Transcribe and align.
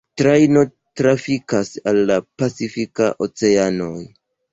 Trajno 0.19 0.61
trafikas 1.01 1.69
al 1.91 1.99
la 2.11 2.17
Pacifika 2.43 3.11
oceano. 3.27 3.91